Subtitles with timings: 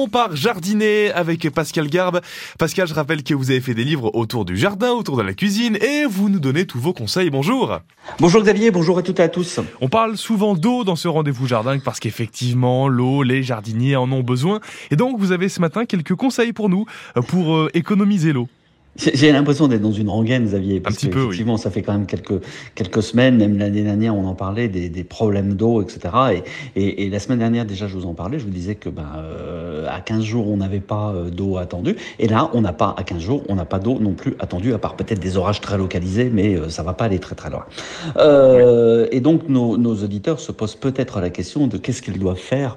[0.00, 2.20] Commençons par jardiner avec Pascal Garbe.
[2.58, 5.34] Pascal, je rappelle que vous avez fait des livres autour du jardin, autour de la
[5.34, 7.28] cuisine et vous nous donnez tous vos conseils.
[7.28, 7.80] Bonjour.
[8.18, 9.60] Bonjour Xavier, bonjour à toutes et à tous.
[9.82, 14.22] On parle souvent d'eau dans ce rendez-vous jardin parce qu'effectivement, l'eau, les jardiniers en ont
[14.22, 14.60] besoin.
[14.90, 16.86] Et donc, vous avez ce matin quelques conseils pour nous
[17.18, 18.48] euh, pour euh, économiser l'eau.
[18.96, 20.80] J'ai l'impression d'être dans une rengaine, Xavier.
[20.80, 22.40] Parce Un petit peu, effectivement, ça fait quand même quelques,
[22.74, 26.00] quelques semaines, même l'année dernière, on en parlait, des, des problèmes d'eau, etc.
[26.74, 28.88] Et, et, et, la semaine dernière, déjà, je vous en parlais, je vous disais que
[28.88, 31.96] ben, euh, à 15 jours, on n'avait pas euh, d'eau attendue.
[32.18, 34.74] Et là, on n'a pas, à 15 jours, on n'a pas d'eau non plus attendue,
[34.74, 37.48] à part peut-être des orages très localisés, mais euh, ça va pas aller très très
[37.48, 37.64] loin.
[38.16, 42.36] Euh, Et donc, nos, nos, auditeurs se posent peut-être la question de qu'est-ce qu'ils doivent
[42.36, 42.76] faire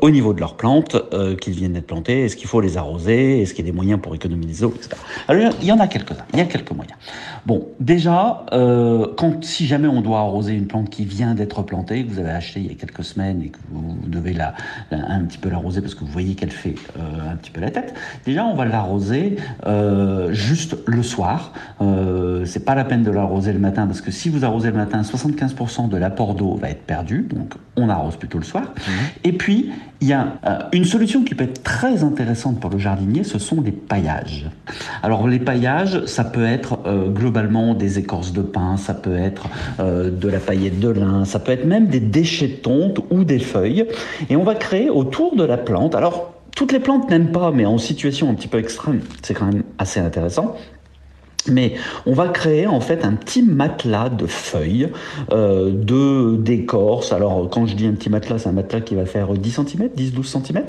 [0.00, 0.96] au niveau de leurs plantes
[1.40, 2.24] qu'ils viennent d'être plantées.
[2.24, 3.42] Est-ce qu'il faut les arroser?
[3.42, 5.00] Est-ce qu'il y a des moyens pour économiser l'eau, etc.
[5.28, 6.96] Alors, il y en a quelques-uns, il y a quelques moyens.
[7.44, 12.04] Bon, déjà, euh, quand, si jamais on doit arroser une plante qui vient d'être plantée,
[12.04, 14.54] que vous avez acheté il y a quelques semaines et que vous devez la,
[14.90, 17.60] la un petit peu l'arroser parce que vous voyez qu'elle fait euh, un petit peu
[17.60, 19.36] la tête, déjà on va l'arroser
[19.66, 21.52] euh, juste le soir.
[22.44, 25.02] C'est pas la peine de l'arroser le matin parce que si vous arrosez le matin,
[25.02, 28.64] 75% de l'apport d'eau va être perdu, donc on arrose plutôt le soir.
[28.64, 28.90] Mmh.
[29.24, 30.34] Et puis, il y a
[30.72, 34.50] une solution qui peut être très intéressante pour le jardinier, ce sont les paillages.
[35.02, 39.48] Alors les paillages, ça peut être euh, globalement des écorces de pin, ça peut être
[39.80, 43.24] euh, de la paillette de lin, ça peut être même des déchets de tonte ou
[43.24, 43.86] des feuilles.
[44.30, 47.64] Et on va créer autour de la plante, alors toutes les plantes n'aiment pas, mais
[47.64, 50.54] en situation un petit peu extrême, c'est quand même assez intéressant.
[51.48, 51.74] Mais
[52.06, 54.88] on va créer en fait un petit matelas de feuilles,
[55.32, 57.12] euh, de d'écorce.
[57.12, 59.88] Alors quand je dis un petit matelas, c'est un matelas qui va faire 10 cm,
[59.96, 60.64] 10-12 cm.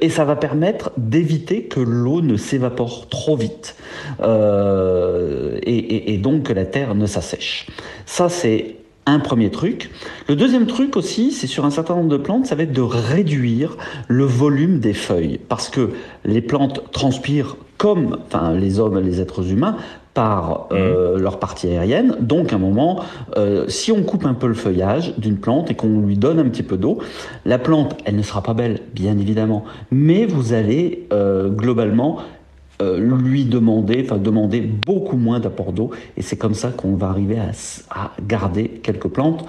[0.00, 3.76] Et ça va permettre d'éviter que l'eau ne s'évapore trop vite
[4.20, 7.66] euh, et donc que la terre ne s'assèche.
[8.04, 9.90] Ça c'est un premier truc.
[10.28, 12.82] Le deuxième truc aussi, c'est sur un certain nombre de plantes, ça va être de
[12.82, 13.76] réduire
[14.08, 15.38] le volume des feuilles.
[15.48, 15.90] Parce que
[16.24, 19.76] les plantes transpirent comme enfin, les hommes, les êtres humains,
[20.16, 21.20] par euh, mmh.
[21.20, 22.16] leur partie aérienne.
[22.20, 23.00] Donc, à un moment,
[23.36, 26.48] euh, si on coupe un peu le feuillage d'une plante et qu'on lui donne un
[26.48, 27.00] petit peu d'eau,
[27.44, 32.16] la plante, elle ne sera pas belle, bien évidemment, mais vous allez euh, globalement
[32.82, 37.08] euh, lui demander, enfin demander beaucoup moins d'apport d'eau, et c'est comme ça qu'on va
[37.08, 37.52] arriver à,
[37.90, 39.46] à, garder quelques plantes.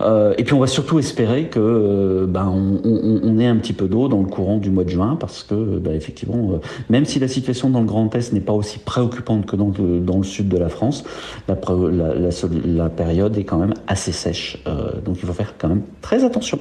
[0.00, 2.80] Euh, et puis on va surtout espérer que euh, ben, on,
[3.22, 5.54] on, ait un petit peu d'eau dans le courant du mois de juin, parce que
[5.54, 6.58] ben, effectivement,
[6.90, 10.00] même si la situation dans le Grand Est n'est pas aussi préoccupante que dans le,
[10.00, 11.04] dans le sud de la France,
[11.46, 14.62] la, période est quand même assez sèche,
[15.04, 16.58] donc il faut faire quand même très attention.